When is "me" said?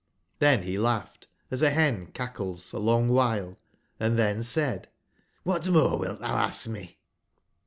6.67-6.97